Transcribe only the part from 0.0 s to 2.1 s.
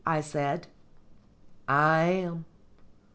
I said. "I